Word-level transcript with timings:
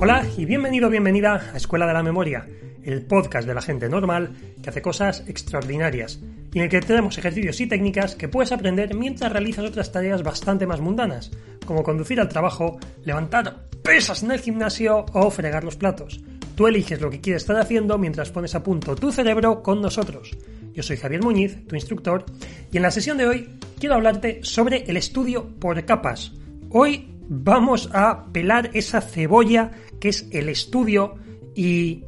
Hola 0.00 0.24
y 0.36 0.44
bienvenido, 0.44 0.88
bienvenida 0.88 1.50
a 1.52 1.56
Escuela 1.56 1.84
de 1.84 1.92
la 1.92 2.04
Memoria, 2.04 2.46
el 2.84 3.04
podcast 3.04 3.48
de 3.48 3.54
la 3.54 3.60
gente 3.60 3.88
normal 3.88 4.30
que 4.62 4.70
hace 4.70 4.80
cosas 4.80 5.24
extraordinarias 5.26 6.20
y 6.52 6.58
en 6.58 6.64
el 6.64 6.70
que 6.70 6.80
tenemos 6.80 7.18
ejercicios 7.18 7.60
y 7.60 7.66
técnicas 7.66 8.14
que 8.14 8.28
puedes 8.28 8.52
aprender 8.52 8.94
mientras 8.94 9.32
realizas 9.32 9.64
otras 9.64 9.90
tareas 9.90 10.22
bastante 10.22 10.68
más 10.68 10.80
mundanas, 10.80 11.32
como 11.66 11.82
conducir 11.82 12.20
al 12.20 12.28
trabajo, 12.28 12.78
levantar 13.04 13.68
pesas 13.82 14.22
en 14.22 14.30
el 14.30 14.38
gimnasio 14.38 15.04
o 15.14 15.30
fregar 15.32 15.64
los 15.64 15.74
platos. 15.74 16.20
Tú 16.54 16.68
eliges 16.68 17.00
lo 17.00 17.10
que 17.10 17.20
quieres 17.20 17.42
estar 17.42 17.56
haciendo 17.56 17.98
mientras 17.98 18.30
pones 18.30 18.54
a 18.54 18.62
punto 18.62 18.94
tu 18.94 19.10
cerebro 19.10 19.64
con 19.64 19.82
nosotros. 19.82 20.30
Yo 20.74 20.84
soy 20.84 20.96
Javier 20.96 21.24
Muñiz, 21.24 21.66
tu 21.66 21.74
instructor, 21.74 22.24
y 22.70 22.76
en 22.76 22.84
la 22.84 22.92
sesión 22.92 23.18
de 23.18 23.26
hoy 23.26 23.48
quiero 23.80 23.96
hablarte 23.96 24.44
sobre 24.44 24.84
el 24.84 24.96
estudio 24.96 25.48
por 25.58 25.84
capas. 25.84 26.30
Hoy 26.70 27.17
vamos 27.28 27.90
a 27.92 28.26
pelar 28.32 28.70
esa 28.74 29.00
cebolla 29.00 29.70
que 30.00 30.08
es 30.08 30.26
el 30.32 30.48
estudio 30.48 31.16
y 31.54 32.04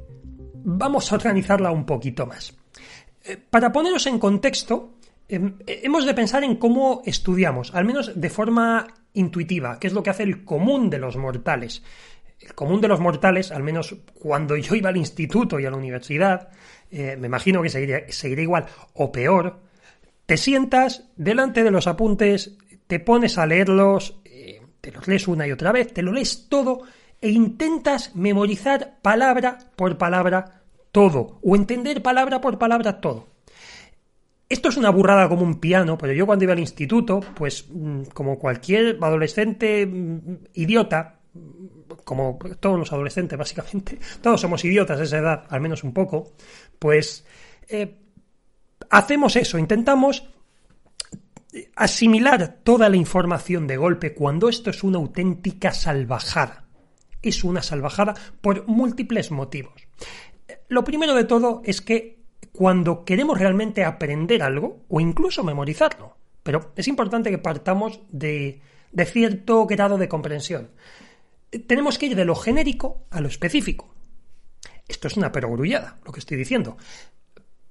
vamos 0.64 1.12
a 1.12 1.16
organizarla 1.16 1.70
un 1.70 1.84
poquito 1.84 2.26
más. 2.26 2.56
Eh, 3.24 3.36
para 3.36 3.72
poneros 3.72 4.06
en 4.06 4.18
contexto, 4.18 4.94
em, 5.28 5.56
hemos 5.66 6.06
de 6.06 6.14
pensar 6.14 6.42
en 6.42 6.56
cómo 6.56 7.02
estudiamos, 7.04 7.74
al 7.74 7.84
menos 7.84 8.18
de 8.18 8.30
forma 8.30 8.86
intuitiva, 9.12 9.78
que 9.78 9.88
es 9.88 9.92
lo 9.92 10.02
que 10.02 10.10
hace 10.10 10.22
el 10.22 10.44
común 10.44 10.88
de 10.90 10.98
los 10.98 11.16
mortales. 11.16 11.82
El 12.40 12.54
común 12.54 12.80
de 12.80 12.88
los 12.88 13.00
mortales, 13.00 13.52
al 13.52 13.62
menos 13.62 13.94
cuando 14.18 14.56
yo 14.56 14.74
iba 14.74 14.88
al 14.88 14.96
instituto 14.96 15.60
y 15.60 15.66
a 15.66 15.70
la 15.70 15.76
universidad, 15.76 16.48
eh, 16.90 17.16
me 17.20 17.26
imagino 17.26 17.62
que 17.62 17.68
seguiría 17.68 18.42
igual 18.42 18.66
o 18.94 19.12
peor, 19.12 19.60
te 20.24 20.36
sientas 20.36 21.10
delante 21.16 21.62
de 21.62 21.70
los 21.70 21.86
apuntes, 21.86 22.56
te 22.86 23.00
pones 23.00 23.36
a 23.36 23.46
leerlos, 23.46 24.20
te 24.80 24.92
los 24.92 25.06
lees 25.08 25.28
una 25.28 25.46
y 25.46 25.52
otra 25.52 25.72
vez, 25.72 25.92
te 25.92 26.02
lo 26.02 26.12
lees 26.12 26.48
todo 26.48 26.82
e 27.20 27.30
intentas 27.30 28.14
memorizar 28.14 28.98
palabra 29.02 29.58
por 29.76 29.98
palabra 29.98 30.62
todo, 30.92 31.38
o 31.42 31.54
entender 31.54 32.02
palabra 32.02 32.40
por 32.40 32.58
palabra 32.58 33.00
todo. 33.00 33.28
Esto 34.48 34.68
es 34.68 34.76
una 34.76 34.90
burrada 34.90 35.28
como 35.28 35.42
un 35.42 35.60
piano, 35.60 35.96
pero 35.96 36.12
yo 36.12 36.26
cuando 36.26 36.44
iba 36.44 36.54
al 36.54 36.58
instituto, 36.58 37.20
pues 37.36 37.66
mm, 37.68 38.04
como 38.12 38.38
cualquier 38.38 38.98
adolescente 39.00 39.86
mm, 39.86 40.38
idiota, 40.54 41.20
como 42.04 42.38
todos 42.58 42.78
los 42.78 42.92
adolescentes 42.92 43.38
básicamente, 43.38 43.98
todos 44.22 44.40
somos 44.40 44.64
idiotas 44.64 44.98
a 44.98 45.04
esa 45.04 45.18
edad, 45.18 45.44
al 45.48 45.60
menos 45.60 45.84
un 45.84 45.92
poco, 45.92 46.32
pues 46.78 47.24
eh, 47.68 47.96
hacemos 48.90 49.36
eso, 49.36 49.56
intentamos 49.56 50.28
asimilar 51.80 52.58
toda 52.62 52.90
la 52.90 52.96
información 52.96 53.66
de 53.66 53.78
golpe 53.78 54.12
cuando 54.12 54.50
esto 54.50 54.68
es 54.68 54.84
una 54.84 54.98
auténtica 54.98 55.72
salvajada. 55.72 56.66
Es 57.22 57.42
una 57.42 57.62
salvajada 57.62 58.14
por 58.42 58.66
múltiples 58.68 59.30
motivos. 59.30 59.72
Lo 60.68 60.84
primero 60.84 61.14
de 61.14 61.24
todo 61.24 61.62
es 61.64 61.80
que 61.80 62.20
cuando 62.52 63.06
queremos 63.06 63.38
realmente 63.38 63.82
aprender 63.82 64.42
algo, 64.42 64.84
o 64.88 65.00
incluso 65.00 65.42
memorizarlo, 65.42 66.18
pero 66.42 66.72
es 66.76 66.86
importante 66.86 67.30
que 67.30 67.38
partamos 67.38 68.00
de, 68.10 68.60
cierto 69.06 69.64
grado 69.66 69.96
de 69.96 70.08
comprensión, 70.08 70.72
tenemos 71.66 71.96
que 71.96 72.06
ir 72.06 72.14
de 72.14 72.26
lo 72.26 72.34
genérico 72.34 73.06
a 73.10 73.22
lo 73.22 73.28
específico. 73.28 73.94
Esto 74.86 75.08
es 75.08 75.16
una 75.16 75.32
perogrullada, 75.32 75.98
lo 76.04 76.12
que 76.12 76.20
estoy 76.20 76.36
diciendo. 76.36 76.76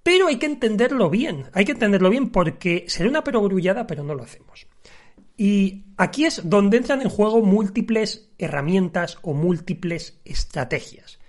Pero 0.04 0.28
hay 0.28 0.38
que 0.38 0.46
entenderlo 0.46 1.10
bien, 1.10 1.46
hay 1.54 1.66
que 1.66 1.74
entenderlo 1.74 2.10
bien 2.10 2.30
porque 2.30 2.86
será 2.88 3.10
una 3.10 3.24
perogrullada, 3.24 3.86
pero 3.86 4.04
no 4.04 4.16
lo 4.16 4.24
hacemos. 4.24 4.68
Y 5.36 5.86
aquí 5.98 6.26
es 6.26 6.42
donde 6.50 6.78
entran 6.78 7.02
en 7.02 7.10
juego 7.10 7.42
múltiples 7.42 8.30
herramientas 8.38 9.18
o 9.22 9.34
múltiples 9.34 10.20
estrategias. 10.26 11.20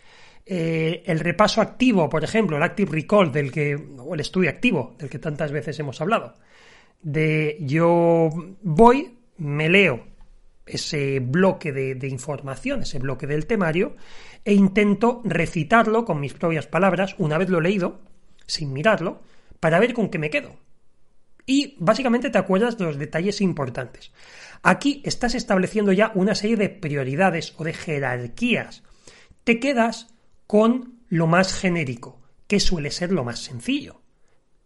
Eh, 0.44 1.04
el 1.06 1.20
repaso 1.20 1.60
activo, 1.60 2.08
por 2.08 2.24
ejemplo, 2.24 2.56
el 2.56 2.62
active 2.64 2.90
recall 2.90 3.30
del 3.30 3.52
que, 3.52 3.76
o 3.98 4.14
el 4.14 4.20
estudio 4.20 4.50
activo 4.50 4.96
del 4.98 5.08
que 5.08 5.20
tantas 5.20 5.52
veces 5.52 5.78
hemos 5.78 6.00
hablado. 6.00 6.34
De 7.00 7.56
yo 7.60 8.30
voy, 8.62 9.16
me 9.36 9.68
leo 9.68 10.04
ese 10.66 11.20
bloque 11.20 11.70
de, 11.70 11.94
de 11.94 12.08
información, 12.08 12.82
ese 12.82 12.98
bloque 12.98 13.28
del 13.28 13.46
temario, 13.46 13.94
e 14.44 14.54
intento 14.54 15.22
recitarlo 15.24 16.04
con 16.04 16.18
mis 16.18 16.34
propias 16.34 16.66
palabras 16.66 17.14
una 17.18 17.38
vez 17.38 17.48
lo 17.48 17.58
he 17.58 17.62
leído, 17.62 18.00
sin 18.50 18.72
mirarlo, 18.72 19.22
para 19.60 19.78
ver 19.78 19.94
con 19.94 20.08
qué 20.08 20.18
me 20.18 20.30
quedo. 20.30 20.56
Y 21.46 21.76
básicamente 21.78 22.30
te 22.30 22.38
acuerdas 22.38 22.78
de 22.78 22.84
los 22.84 22.98
detalles 22.98 23.40
importantes. 23.40 24.12
Aquí 24.62 25.02
estás 25.04 25.34
estableciendo 25.34 25.92
ya 25.92 26.12
una 26.14 26.34
serie 26.34 26.56
de 26.56 26.68
prioridades 26.68 27.54
o 27.56 27.64
de 27.64 27.72
jerarquías. 27.72 28.82
Te 29.44 29.58
quedas 29.58 30.14
con 30.46 31.00
lo 31.08 31.26
más 31.26 31.54
genérico, 31.54 32.20
que 32.46 32.60
suele 32.60 32.90
ser 32.90 33.12
lo 33.12 33.24
más 33.24 33.40
sencillo. 33.40 34.02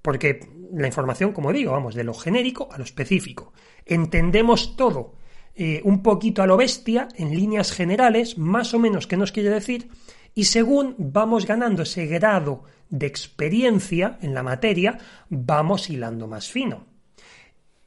Porque 0.03 0.41
la 0.73 0.87
información, 0.87 1.33
como 1.33 1.53
digo, 1.53 1.73
vamos 1.73 1.95
de 1.95 2.05
lo 2.05 2.13
genérico 2.13 2.69
a 2.71 2.79
lo 2.79 2.85
específico. 2.85 3.53
Entendemos 3.87 4.77
todo 4.77 5.15
eh, 5.55 5.81
un 5.85 6.03
poquito 6.03 6.43
a 6.43 6.47
lo 6.47 6.57
bestia, 6.57 7.09
en 7.15 7.31
líneas 7.31 7.73
generales, 7.73 8.37
más 8.37 8.75
o 8.75 8.79
menos 8.79 9.07
qué 9.07 9.17
nos 9.17 9.33
quiere 9.33 9.51
decir, 9.51 9.89
y 10.35 10.45
según 10.45 10.97
vamos 10.99 11.47
ganando 11.47 11.85
ese 11.85 12.07
grado 12.07 12.65
de 12.91 13.07
experiencia 13.07 14.19
en 14.23 14.35
la 14.35 14.43
materia, 14.43 14.99
vamos 15.29 15.91
hilando 15.91 16.27
más 16.27 16.51
fino. 16.51 16.87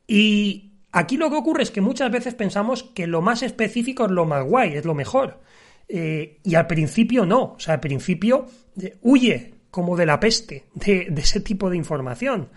Y 0.08 0.72
aquí 0.92 1.18
lo 1.18 1.30
que 1.30 1.36
ocurre 1.36 1.64
es 1.64 1.72
que 1.72 1.82
muchas 1.82 2.12
veces 2.12 2.34
pensamos 2.34 2.84
que 2.84 3.08
lo 3.08 3.22
más 3.22 3.44
específico 3.44 4.06
es 4.06 4.12
lo 4.12 4.26
más 4.26 4.46
guay, 4.46 4.76
es 4.76 4.86
lo 4.86 4.94
mejor. 4.94 5.42
Eh, 5.90 6.40
y 6.44 6.56
al 6.56 6.68
principio 6.68 7.26
no, 7.26 7.54
o 7.54 7.60
sea, 7.60 7.76
al 7.76 7.80
principio 7.80 8.46
eh, 8.82 8.98
huye 9.02 9.54
como 9.72 9.96
de 9.96 10.06
la 10.06 10.20
peste 10.20 10.66
de, 10.74 11.14
ese 11.18 11.40
tipo 11.40 11.70
de 11.70 11.78
información. 11.78 12.50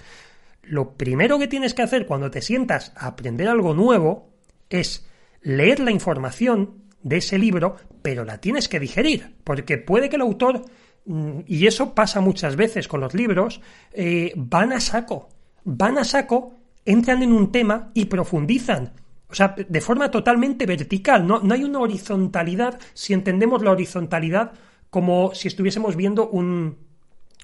Lo 0.62 0.94
primero 0.94 1.38
que 1.38 1.48
tienes 1.48 1.74
que 1.74 1.82
hacer 1.82 2.06
cuando 2.06 2.30
te 2.30 2.42
sientas 2.42 2.92
a 2.96 3.08
aprender 3.08 3.48
algo 3.48 3.74
nuevo 3.74 4.30
es 4.68 5.06
leer 5.42 5.80
la 5.80 5.90
información 5.90 6.84
de 7.02 7.18
ese 7.18 7.38
libro, 7.38 7.76
pero 8.02 8.24
la 8.24 8.38
tienes 8.38 8.68
que 8.68 8.80
digerir, 8.80 9.34
porque 9.44 9.78
puede 9.78 10.08
que 10.08 10.16
el 10.16 10.22
autor, 10.22 10.64
y 11.06 11.66
eso 11.66 11.94
pasa 11.94 12.20
muchas 12.20 12.56
veces 12.56 12.86
con 12.86 13.00
los 13.00 13.14
libros, 13.14 13.60
eh, 13.92 14.32
van 14.36 14.72
a 14.72 14.80
saco, 14.80 15.28
van 15.64 15.98
a 15.98 16.04
saco, 16.04 16.54
entran 16.84 17.22
en 17.22 17.32
un 17.32 17.50
tema 17.50 17.90
y 17.94 18.06
profundizan. 18.06 18.92
O 19.28 19.34
sea, 19.34 19.54
de 19.56 19.80
forma 19.80 20.10
totalmente 20.10 20.66
vertical, 20.66 21.26
no, 21.26 21.40
no 21.40 21.54
hay 21.54 21.64
una 21.64 21.80
horizontalidad 21.80 22.78
si 22.94 23.12
entendemos 23.12 23.62
la 23.62 23.70
horizontalidad 23.70 24.52
como 24.90 25.34
si 25.34 25.48
estuviésemos 25.48 25.96
viendo 25.96 26.28
un, 26.28 26.76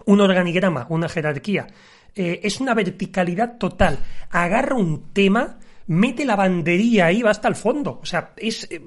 un 0.05 0.21
organigrama, 0.21 0.87
una 0.91 1.09
jerarquía. 1.09 1.69
Eh, 2.15 2.41
es 2.43 2.61
una 2.61 2.75
verticalidad 2.75 3.59
total. 3.59 3.99
Agarra 4.31 4.75
un 4.75 5.13
tema 5.13 5.59
mete 5.87 6.25
la 6.25 6.37
bandería 6.37 7.07
ahí, 7.07 7.23
va 7.23 7.31
hasta 7.31 7.49
el 7.49 7.57
fondo. 7.57 8.01
O 8.03 8.07
sea, 8.07 8.33
es 8.37 8.69
eh, 8.71 8.81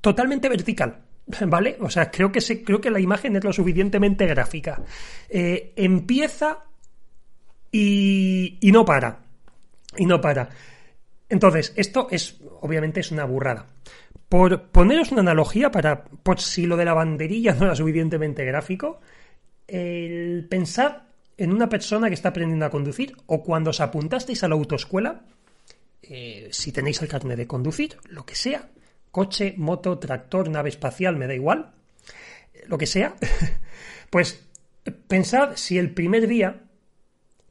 totalmente 0.00 0.48
vertical. 0.48 1.02
¿Vale? 1.46 1.76
O 1.80 1.88
sea, 1.88 2.10
creo 2.10 2.32
que, 2.32 2.40
se, 2.40 2.62
creo 2.62 2.80
que 2.80 2.90
la 2.90 3.00
imagen 3.00 3.36
es 3.36 3.44
lo 3.44 3.52
suficientemente 3.52 4.26
gráfica. 4.26 4.82
Eh, 5.28 5.72
empieza 5.76 6.64
y, 7.70 8.58
y 8.60 8.72
no 8.72 8.84
para. 8.84 9.20
Y 9.96 10.06
no 10.06 10.20
para. 10.20 10.48
Entonces, 11.28 11.72
esto 11.76 12.08
es, 12.10 12.40
obviamente, 12.60 13.00
es 13.00 13.10
una 13.10 13.24
burrada. 13.24 13.66
Por 14.28 14.68
poneros 14.68 15.12
una 15.12 15.20
analogía 15.22 15.70
para, 15.70 16.04
por 16.04 16.40
si 16.40 16.66
lo 16.66 16.76
de 16.76 16.84
la 16.84 16.94
banderilla 16.94 17.54
no 17.54 17.64
era 17.64 17.76
suficientemente 17.76 18.44
gráfico, 18.44 19.00
el 19.66 20.46
pensar 20.48 21.06
en 21.36 21.52
una 21.52 21.68
persona 21.68 22.08
que 22.08 22.14
está 22.14 22.30
aprendiendo 22.30 22.66
a 22.66 22.70
conducir 22.70 23.16
o 23.26 23.42
cuando 23.42 23.70
os 23.70 23.80
apuntasteis 23.80 24.44
a 24.44 24.48
la 24.48 24.54
autoescuela, 24.54 25.22
eh, 26.02 26.48
si 26.50 26.72
tenéis 26.72 27.00
el 27.00 27.08
carnet 27.08 27.38
de 27.38 27.46
conducir, 27.46 27.96
lo 28.08 28.26
que 28.26 28.34
sea, 28.34 28.68
coche, 29.12 29.54
moto, 29.56 29.98
tractor, 29.98 30.48
nave 30.48 30.70
espacial, 30.70 31.16
me 31.16 31.28
da 31.28 31.34
igual, 31.34 31.70
lo 32.66 32.78
que 32.78 32.86
sea, 32.86 33.14
pues 34.10 34.48
pensad 35.06 35.52
si 35.54 35.78
el 35.78 35.92
primer 35.92 36.26
día 36.26 36.62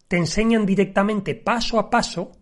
te 0.07 0.17
enseñan 0.17 0.65
directamente 0.65 1.35
paso 1.35 1.79
a 1.79 1.89
paso 1.89 2.33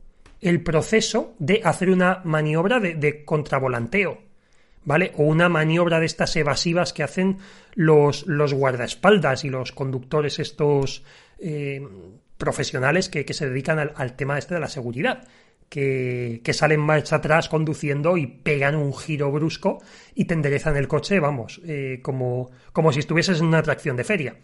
el 0.42 0.63
proceso 0.63 1.36
de 1.38 1.62
hacer 1.63 1.89
una 1.89 2.21
maniobra 2.24 2.80
de, 2.80 3.25
contravolanteo, 3.25 4.19
¿vale? 4.86 5.12
O 5.18 5.24
una 5.24 5.50
maniobra 5.50 6.00
de 6.00 6.06
estas 6.06 6.36
evasivas 6.38 6.94
que 6.94 7.04
hacen 7.04 7.38
los, 7.75 8.25
guardaespaldas 8.25 9.44
y 9.44 9.50
los 9.50 9.74
conductores 9.74 10.39
estos 10.39 11.04
eh, 11.39 11.86
profesionales 12.38 13.10
que, 13.10 13.25
se 13.33 13.50
dedican 13.50 13.80
al, 13.80 13.94
al, 13.98 14.15
tema 14.15 14.38
este 14.38 14.56
de 14.56 14.62
la 14.62 14.69
seguridad 14.69 15.27
que, 15.69 16.42
salen 16.51 16.80
marcha 16.80 17.18
atrás 17.18 17.48
conduciendo 17.48 18.18
y 18.18 18.27
pegan 18.27 18.75
un 18.75 18.94
giro 18.94 19.31
brusco 19.31 19.81
y 20.16 20.25
te 20.25 20.33
enderezan 20.33 20.75
el 20.75 20.88
coche, 20.88 21.19
vamos, 21.19 21.62
eh, 21.66 22.00
como, 22.01 22.50
como 22.74 22.92
si 22.92 23.00
estuvieses 23.00 23.39
en 23.39 23.45
una 23.45 23.60
atracción 23.60 23.95
de 23.95 24.04
feria. 24.04 24.36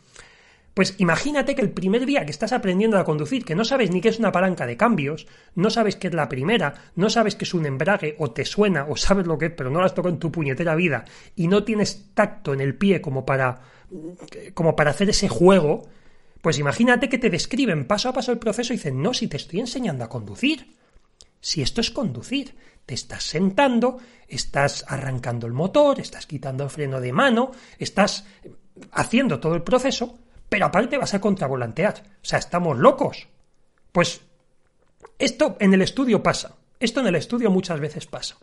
Pues 0.75 0.95
imagínate 0.97 1.55
que 1.55 1.61
el 1.61 1.71
primer 1.71 2.05
día 2.05 2.25
que 2.25 2.31
estás 2.31 2.51
aprendiendo 2.51 2.97
a 2.97 3.05
conducir, 3.05 3.45
que 3.45 3.55
no 3.55 3.63
sabes 3.63 3.91
ni 3.91 4.01
qué 4.01 4.09
es 4.09 4.19
una 4.19 4.33
palanca 4.33 4.67
de 4.67 4.75
cambios, 4.75 5.25
no 5.55 5.69
sabes 5.69 5.95
qué 5.95 6.09
es 6.09 6.13
la 6.13 6.27
primera, 6.27 6.91
no 6.95 7.09
sabes 7.09 7.37
qué 7.37 7.45
es 7.45 7.53
un 7.53 7.65
embrague, 7.65 8.15
o 8.19 8.31
te 8.31 8.43
suena, 8.43 8.85
o 8.89 8.97
sabes 8.97 9.25
lo 9.25 9.37
que 9.37 9.45
es, 9.45 9.51
pero 9.55 9.69
no 9.69 9.79
lo 9.79 9.85
has 9.85 9.95
tocado 9.95 10.13
en 10.13 10.19
tu 10.19 10.33
puñetera 10.33 10.75
vida, 10.75 11.05
y 11.33 11.47
no 11.47 11.63
tienes 11.63 12.13
tacto 12.13 12.53
en 12.53 12.59
el 12.59 12.75
pie 12.75 12.99
como 12.99 13.25
para, 13.25 13.61
como 14.53 14.75
para 14.75 14.91
hacer 14.91 15.09
ese 15.09 15.29
juego, 15.29 15.87
pues 16.41 16.59
imagínate 16.59 17.07
que 17.07 17.19
te 17.19 17.29
describen 17.29 17.85
paso 17.85 18.09
a 18.09 18.13
paso 18.13 18.33
el 18.33 18.37
proceso 18.37 18.73
y 18.73 18.75
dicen, 18.75 19.01
no, 19.01 19.13
si 19.13 19.29
te 19.29 19.37
estoy 19.37 19.61
enseñando 19.61 20.03
a 20.03 20.09
conducir. 20.09 20.67
Si 21.45 21.61
esto 21.61 21.79
es 21.79 21.91
conducir, 21.91 22.55
te 22.87 22.95
estás 22.95 23.23
sentando, 23.23 23.99
estás 24.27 24.83
arrancando 24.87 25.45
el 25.45 25.53
motor, 25.53 25.99
estás 25.99 26.25
quitando 26.25 26.63
el 26.63 26.71
freno 26.71 26.99
de 26.99 27.13
mano, 27.13 27.51
estás 27.77 28.25
haciendo 28.93 29.39
todo 29.39 29.53
el 29.53 29.61
proceso, 29.61 30.17
pero 30.49 30.65
aparte 30.65 30.97
vas 30.97 31.13
a 31.13 31.21
contravolantear. 31.21 32.01
O 32.15 32.25
sea, 32.25 32.39
estamos 32.39 32.79
locos. 32.79 33.27
Pues 33.91 34.21
esto 35.19 35.55
en 35.59 35.75
el 35.75 35.83
estudio 35.83 36.23
pasa. 36.23 36.55
Esto 36.79 37.01
en 37.01 37.05
el 37.05 37.15
estudio 37.15 37.51
muchas 37.51 37.79
veces 37.79 38.07
pasa. 38.07 38.37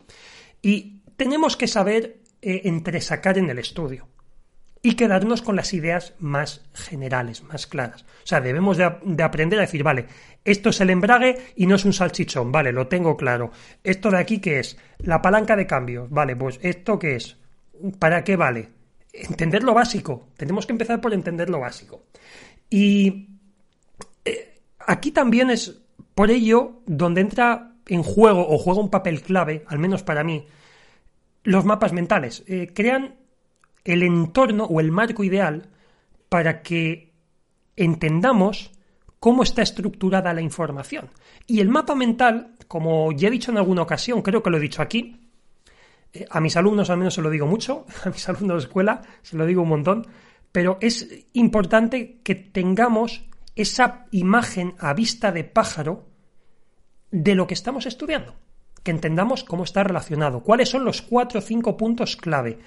Y 0.61 1.01
tenemos 1.17 1.57
que 1.57 1.67
saber 1.67 2.21
eh, 2.41 2.61
entresacar 2.63 3.37
en 3.37 3.49
el 3.49 3.59
estudio 3.59 4.07
y 4.83 4.93
quedarnos 4.93 5.41
con 5.41 5.55
las 5.55 5.73
ideas 5.73 6.13
más 6.19 6.61
generales, 6.73 7.41
más 7.41 7.65
claras. 7.65 8.03
O 8.03 8.27
sea, 8.27 8.41
debemos 8.41 8.77
de, 8.77 8.91
de, 9.03 9.23
aprender 9.23 9.57
a 9.57 9.63
decir, 9.63 9.81
vale, 9.81 10.05
esto 10.45 10.69
es 10.69 10.81
el 10.81 10.91
embrague 10.91 11.37
y 11.55 11.65
no 11.65 11.75
es 11.75 11.85
un 11.85 11.93
salchichón, 11.93 12.51
vale, 12.51 12.71
lo 12.71 12.87
tengo 12.87 13.17
claro. 13.17 13.51
Esto 13.83 14.11
de 14.11 14.19
aquí, 14.19 14.39
¿qué 14.39 14.59
es? 14.59 14.77
La 14.99 15.21
palanca 15.21 15.55
de 15.55 15.65
cambio, 15.65 16.07
vale, 16.11 16.35
pues 16.35 16.59
esto 16.61 16.99
qué 16.99 17.15
es? 17.15 17.37
¿Para 17.97 18.23
qué 18.23 18.35
vale? 18.35 18.69
entender 19.13 19.63
lo 19.63 19.73
básico. 19.73 20.27
Tenemos 20.35 20.65
que 20.65 20.73
empezar 20.73 20.99
por 20.99 21.13
entender 21.13 21.49
lo 21.49 21.59
básico. 21.59 22.03
Y 22.69 23.29
eh, 24.25 24.59
aquí 24.79 25.11
también 25.11 25.51
es 25.51 25.79
por 26.15 26.31
ello 26.31 26.81
donde 26.85 27.21
entra 27.21 27.75
en 27.87 28.03
juego 28.03 28.47
o 28.49 28.57
juega 28.57 28.81
un 28.81 28.89
papel 28.89 29.21
clave, 29.21 29.63
al 29.67 29.79
menos 29.79 30.03
para 30.03 30.23
mí, 30.23 30.47
los 31.43 31.65
mapas 31.65 31.93
mentales. 31.93 32.43
Eh, 32.47 32.71
crean 32.73 33.15
el 33.83 34.03
entorno 34.03 34.65
o 34.65 34.79
el 34.79 34.91
marco 34.91 35.23
ideal 35.23 35.69
para 36.29 36.61
que 36.61 37.13
entendamos 37.75 38.71
cómo 39.19 39.43
está 39.43 39.61
estructurada 39.61 40.33
la 40.33 40.41
información. 40.41 41.09
Y 41.47 41.59
el 41.59 41.69
mapa 41.69 41.95
mental, 41.95 42.55
como 42.67 43.11
ya 43.11 43.27
he 43.27 43.31
dicho 43.31 43.51
en 43.51 43.57
alguna 43.57 43.81
ocasión, 43.83 44.21
creo 44.21 44.43
que 44.43 44.49
lo 44.49 44.57
he 44.57 44.61
dicho 44.61 44.81
aquí, 44.81 45.23
a 46.29 46.39
mis 46.39 46.55
alumnos 46.57 46.89
al 46.89 46.97
menos 46.97 47.13
se 47.13 47.21
lo 47.21 47.29
digo 47.29 47.47
mucho, 47.47 47.85
a 48.05 48.09
mis 48.09 48.27
alumnos 48.29 48.63
de 48.63 48.67
escuela 48.67 49.01
se 49.21 49.37
lo 49.37 49.45
digo 49.45 49.61
un 49.61 49.69
montón, 49.69 50.07
pero 50.51 50.77
es 50.81 51.25
importante 51.33 52.19
que 52.23 52.35
tengamos 52.35 53.25
esa 53.55 54.05
imagen 54.11 54.75
a 54.79 54.93
vista 54.93 55.31
de 55.31 55.43
pájaro 55.43 56.05
de 57.11 57.35
lo 57.35 57.47
que 57.47 57.53
estamos 57.53 57.85
estudiando, 57.85 58.35
que 58.83 58.91
entendamos 58.91 59.43
cómo 59.43 59.63
está 59.63 59.83
relacionado, 59.83 60.41
cuáles 60.41 60.69
son 60.69 60.83
los 60.83 61.01
cuatro 61.01 61.39
o 61.39 61.41
cinco 61.41 61.77
puntos 61.77 62.15
clave, 62.15 62.59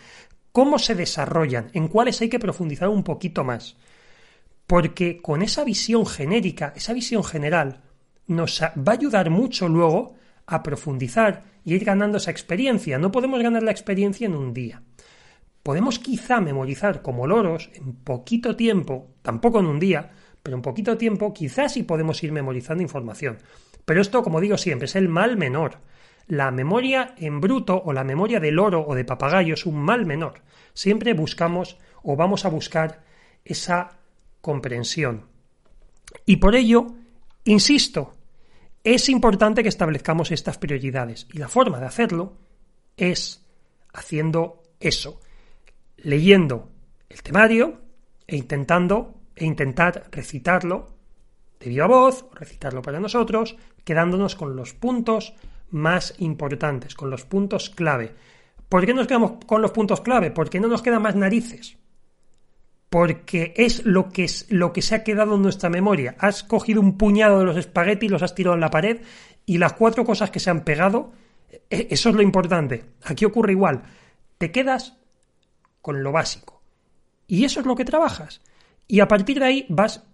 cómo 0.56 0.79
se 0.79 0.94
desarrollan, 0.94 1.69
en 1.75 1.87
cuáles 1.87 2.23
hay 2.23 2.31
que 2.31 2.38
profundizar 2.38 2.88
un 2.88 3.05
poquito 3.05 3.44
más. 3.44 3.76
Porque 4.67 5.20
con 5.20 5.43
esa 5.43 5.64
visión 5.64 6.06
genérica, 6.06 6.73
esa 6.75 6.94
visión 6.94 7.23
general, 7.25 7.82
nos 8.26 8.62
va 8.62 8.93
a 8.93 8.94
ayudar 8.94 9.29
mucho 9.29 9.69
luego 9.69 10.14
a 10.47 10.62
profundizar 10.62 11.44
y 11.62 11.75
ir 11.75 11.85
ganando 11.85 12.17
esa 12.17 12.31
experiencia. 12.31 12.97
No 12.97 13.12
podemos 13.12 13.43
ganar 13.43 13.64
la 13.64 13.70
experiencia 13.70 14.25
en 14.25 14.35
un 14.35 14.55
día. 14.55 14.81
Podemos 15.62 15.99
quizá 15.99 16.41
memorizar 16.41 17.03
como 17.03 17.26
loros 17.26 17.69
en 17.75 17.93
poquito 17.93 18.56
tiempo, 18.56 19.11
tampoco 19.20 19.61
en 19.61 19.67
un 19.67 19.79
día, 19.79 20.11
pero 20.43 20.56
en 20.56 20.62
poquito 20.62 20.97
tiempo 20.97 21.35
quizás 21.35 21.75
sí 21.75 21.82
podemos 21.82 22.25
ir 22.25 22.32
memorizando 22.32 22.82
información. 22.82 23.37
Pero 23.85 24.00
esto, 24.00 24.23
como 24.23 24.41
digo 24.41 24.56
siempre, 24.56 24.87
es 24.87 24.97
el 24.97 25.11
mal 25.11 25.37
menor. 25.37 25.81
La 26.28 26.50
memoria 26.50 27.14
en 27.17 27.40
bruto 27.40 27.81
o 27.84 27.93
la 27.93 28.05
memoria 28.05 28.40
de 28.40 28.50
loro 28.50 28.84
o 28.87 28.94
de 28.94 29.05
papagayo 29.05 29.55
es 29.55 29.64
un 29.64 29.76
mal 29.76 30.06
menor. 30.06 30.43
Siempre 30.75 31.14
buscamos 31.14 31.78
o 32.02 32.17
vamos 32.17 32.44
a 32.44 32.49
buscar 32.49 33.05
esa 33.44 33.99
comprensión. 34.40 35.26
Y 36.25 36.37
por 36.37 36.56
ello, 36.56 36.87
insisto, 37.44 38.14
es 38.82 39.08
importante 39.08 39.62
que 39.62 39.69
establezcamos 39.69 40.31
estas 40.31 40.58
prioridades 40.58 41.26
y 41.32 41.38
la 41.38 41.49
forma 41.49 41.78
de 41.81 41.87
hacerlo 41.87 42.38
es 42.96 43.44
haciendo 43.93 44.62
eso, 44.81 45.20
leyendo 45.96 46.70
el 47.08 47.22
temario 47.22 47.81
e 48.26 48.37
intentando 48.37 49.14
e 49.34 49.44
intentar 49.44 50.08
recitarlo 50.11 50.88
de 51.61 51.69
viva 51.69 51.87
voz, 51.87 52.26
recitarlo 52.32 52.82
para 52.82 53.00
nosotros, 53.00 53.56
quedándonos 53.84 54.34
con 54.34 54.56
los 54.56 54.75
puntos 54.75 55.34
más 55.70 56.14
importantes, 56.18 56.94
con 56.94 57.10
los 57.10 57.24
puntos 57.24 57.70
clave. 57.70 58.14
¿Por 58.68 58.84
qué 58.84 58.94
nos 58.94 59.06
quedamos 59.06 59.44
con 59.46 59.62
los 59.62 59.70
puntos 59.70 60.00
clave? 60.00 60.30
Porque 60.30 60.60
no 60.60 60.68
nos 60.68 60.82
quedan 60.82 61.02
más 61.02 61.14
narices 61.14 61.78
porque 62.96 63.52
es 63.56 63.84
lo 63.84 64.08
que, 64.08 64.24
es 64.24 64.46
lo 64.50 64.72
que 64.72 64.82
se 64.82 64.94
ha 64.94 65.04
quedado 65.04 65.34
en 65.34 65.42
nuestra 65.42 65.68
memoria. 65.68 66.16
Has 66.18 66.42
cogido 66.42 66.80
un 66.80 66.96
puñado 66.96 67.38
de 67.40 67.44
los 67.44 67.56
espaguetis, 67.56 68.10
los 68.10 68.22
has 68.22 68.34
tirado 68.34 68.54
en 68.54 68.60
la 68.60 68.70
pared 68.70 69.00
y 69.44 69.58
las 69.58 69.74
cuatro 69.74 70.04
cosas 70.04 70.30
que 70.30 70.40
se 70.40 70.50
han 70.50 70.64
pegado, 70.64 71.12
e, 71.70 71.88
eso 71.90 72.08
es 72.10 72.14
lo 72.14 72.22
importante. 72.22 72.84
Aquí 73.04 73.24
ocurre 73.24 73.52
igual. 73.52 73.82
Te 74.38 74.50
quedas 74.50 74.96
con 75.82 76.02
lo 76.02 76.12
básico. 76.12 76.62
Y 77.26 77.44
eso 77.44 77.60
es 77.60 77.66
lo 77.66 77.74
que 77.74 77.84
trabajas. 77.84 78.40
Y 78.86 79.00
a 79.00 79.08
partir 79.08 79.40
de 79.40 79.46
ahí 79.46 79.66
vas 79.69 80.04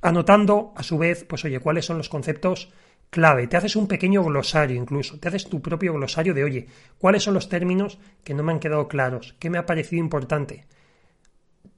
anotando 0.00 0.72
a 0.76 0.82
su 0.82 0.96
vez, 0.96 1.24
pues 1.24 1.44
oye, 1.44 1.60
cuáles 1.60 1.84
son 1.84 1.98
los 1.98 2.08
conceptos 2.08 2.70
clave. 3.10 3.46
Te 3.46 3.56
haces 3.56 3.76
un 3.76 3.86
pequeño 3.86 4.22
glosario 4.24 4.76
incluso. 4.76 5.18
Te 5.18 5.28
haces 5.28 5.48
tu 5.48 5.60
propio 5.60 5.94
glosario 5.94 6.34
de, 6.34 6.44
oye, 6.44 6.66
cuáles 6.98 7.22
son 7.22 7.34
los 7.34 7.48
términos 7.48 7.98
que 8.24 8.34
no 8.34 8.42
me 8.42 8.52
han 8.52 8.60
quedado 8.60 8.88
claros, 8.88 9.34
qué 9.38 9.50
me 9.50 9.58
ha 9.58 9.66
parecido 9.66 10.00
importante 10.00 10.66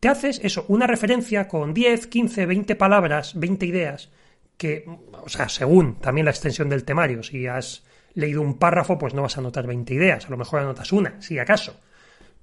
te 0.01 0.09
haces 0.09 0.41
eso, 0.43 0.65
una 0.69 0.87
referencia 0.87 1.47
con 1.47 1.75
10, 1.75 2.07
15, 2.07 2.47
20 2.47 2.75
palabras, 2.75 3.39
20 3.39 3.67
ideas, 3.67 4.11
que, 4.57 4.87
o 5.13 5.29
sea, 5.29 5.49
según 5.51 5.97
también 6.01 6.25
la 6.25 6.31
extensión 6.31 6.71
del 6.71 6.85
temario, 6.85 7.23
si 7.23 7.47
has 7.47 7.85
leído 8.15 8.41
un 8.41 8.59
párrafo, 8.59 8.99
pues 8.99 9.13
no 9.13 9.23
vas 9.23 9.37
a 9.37 9.41
anotar 9.41 9.67
20 9.67 9.93
ideas, 9.93 10.27
a 10.27 10.31
lo 10.31 10.39
mejor 10.39 10.61
anotas 10.61 10.93
una, 10.93 11.21
si 11.21 11.39
acaso. 11.39 11.79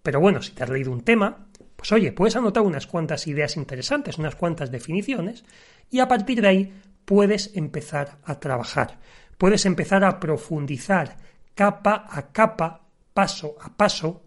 Pero 0.03 0.19
bueno, 0.19 0.41
si 0.43 0.51
te 0.51 0.63
has 0.63 0.69
leído 0.69 0.91
un 0.91 1.01
tema, 1.01 1.47
pues 1.75 1.91
oye, 1.91 2.11
puedes 2.11 2.35
anotar 2.35 2.61
unas 2.61 2.85
cuantas 2.85 3.25
ideas 3.25 3.57
interesantes, 3.57 4.19
unas 4.19 4.35
cuantas 4.35 4.71
definiciones, 4.71 5.43
y 5.89 5.99
a 5.99 6.07
partir 6.07 6.41
de 6.41 6.47
ahí 6.47 6.73
puedes 7.07 7.55
empezar 7.55 8.17
a 8.25 8.37
trabajar, 8.37 8.99
puedes 9.37 9.65
empezar 9.65 10.03
a 10.03 10.19
profundizar 10.19 11.15
capa 11.55 12.05
a 12.09 12.33
capa, 12.33 12.81
paso 13.13 13.55
a 13.61 13.77
paso, 13.77 14.25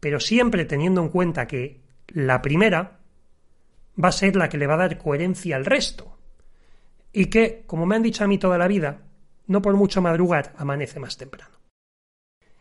pero 0.00 0.18
siempre 0.18 0.64
teniendo 0.64 1.00
en 1.02 1.08
cuenta 1.10 1.46
que 1.46 1.82
la 2.08 2.42
primera 2.42 2.98
va 4.02 4.08
a 4.08 4.12
ser 4.12 4.34
la 4.34 4.48
que 4.48 4.58
le 4.58 4.66
va 4.66 4.74
a 4.74 4.78
dar 4.88 4.98
coherencia 4.98 5.54
al 5.54 5.64
resto. 5.64 6.18
Y 7.12 7.26
que, 7.26 7.62
como 7.64 7.86
me 7.86 7.94
han 7.94 8.02
dicho 8.02 8.24
a 8.24 8.26
mí 8.26 8.38
toda 8.38 8.58
la 8.58 8.66
vida, 8.66 9.02
no 9.46 9.62
por 9.62 9.76
mucho 9.76 10.02
madrugar 10.02 10.52
amanece 10.58 10.98
más 10.98 11.16
temprano. 11.16 11.54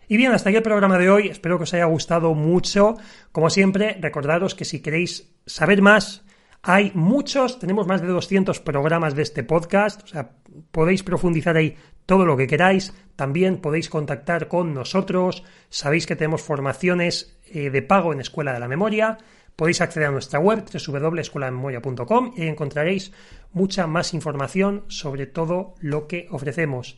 Y 0.08 0.16
bien, 0.18 0.32
hasta 0.32 0.50
aquí 0.50 0.58
el 0.58 0.64
programa 0.64 1.00
de 1.00 1.10
hoy. 1.10 1.30
Espero 1.30 1.58
que 1.58 1.64
os 1.64 1.74
haya 1.74 1.86
gustado 1.86 2.36
mucho. 2.36 2.98
Como 3.32 3.50
siempre, 3.50 3.98
recordaros 4.00 4.54
que 4.54 4.64
si 4.64 4.80
queréis 4.80 5.34
saber 5.48 5.82
más, 5.82 6.24
hay 6.68 6.92
muchos, 6.96 7.60
tenemos 7.60 7.86
más 7.86 8.02
de 8.02 8.08
200 8.08 8.60
programas 8.60 9.14
de 9.14 9.22
este 9.22 9.44
podcast, 9.44 10.02
o 10.02 10.08
sea, 10.08 10.32
podéis 10.72 11.04
profundizar 11.04 11.56
ahí 11.56 11.78
todo 12.08 12.26
lo 12.26 12.36
que 12.36 12.48
queráis. 12.48 12.92
También 13.16 13.58
podéis 13.58 13.88
contactar 13.88 14.48
con 14.48 14.74
nosotros. 14.74 15.44
Sabéis 15.70 16.08
que 16.08 16.16
tenemos 16.16 16.42
formaciones 16.42 17.38
eh, 17.54 17.70
de 17.70 17.82
pago 17.84 18.14
en 18.14 18.20
Escuela 18.20 18.52
de 18.52 18.60
la 18.60 18.68
Memoria. 18.68 19.20
Podéis 19.56 19.80
acceder 19.82 20.10
a 20.10 20.12
nuestra 20.12 20.40
web 20.40 20.66
www.escueladememoria.com 20.66 22.34
y 22.36 22.48
encontraréis 22.48 23.12
mucha 23.54 23.86
más 23.86 24.16
información 24.16 24.86
sobre 24.88 25.28
todo 25.28 25.76
lo 25.82 26.08
que 26.08 26.28
ofrecemos. 26.32 26.98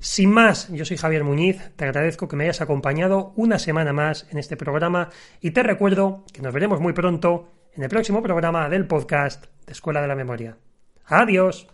Sin 0.00 0.30
más, 0.30 0.70
yo 0.70 0.86
soy 0.86 0.96
Javier 0.96 1.22
Muñiz, 1.22 1.70
te 1.76 1.84
agradezco 1.84 2.28
que 2.28 2.36
me 2.36 2.44
hayas 2.44 2.62
acompañado 2.62 3.34
una 3.36 3.58
semana 3.58 3.92
más 3.92 4.26
en 4.30 4.38
este 4.38 4.56
programa 4.56 5.10
y 5.42 5.50
te 5.50 5.62
recuerdo 5.62 6.24
que 6.32 6.40
nos 6.40 6.54
veremos 6.54 6.80
muy 6.80 6.94
pronto 6.94 7.55
en 7.76 7.82
el 7.82 7.90
próximo 7.90 8.22
programa 8.22 8.68
del 8.68 8.86
podcast 8.86 9.46
de 9.66 9.72
Escuela 9.72 10.00
de 10.00 10.08
la 10.08 10.14
Memoria. 10.14 10.56
Adiós. 11.04 11.68